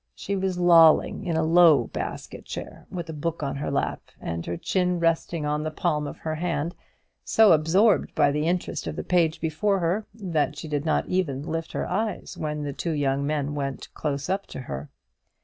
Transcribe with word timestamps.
She 0.15 0.35
was 0.35 0.57
lolling 0.57 1.25
in 1.27 1.35
a 1.35 1.43
low 1.43 1.83
basket 1.93 2.43
chair, 2.45 2.87
with 2.89 3.07
a 3.07 3.13
book 3.13 3.43
on 3.43 3.57
her 3.57 3.69
lap, 3.69 4.01
and 4.19 4.43
her 4.47 4.57
chin 4.57 4.99
resting 4.99 5.45
on 5.45 5.61
the 5.61 5.69
palm 5.69 6.07
of 6.07 6.17
her 6.17 6.33
hand, 6.33 6.73
so 7.23 7.51
absorbed 7.51 8.15
by 8.15 8.31
the 8.31 8.47
interest 8.47 8.87
of 8.87 8.95
the 8.95 9.03
page 9.03 9.39
before 9.39 9.77
her 9.77 10.07
that 10.15 10.57
she 10.57 10.67
did 10.67 10.85
not 10.85 11.05
even 11.05 11.43
lift 11.43 11.73
her 11.73 11.87
eyes 11.87 12.35
when 12.35 12.63
the 12.63 12.73
two 12.73 12.93
young 12.93 13.27
men 13.27 13.53
went 13.53 13.93
close 13.93 14.27
up 14.27 14.47
to 14.47 14.61
her. 14.61 14.89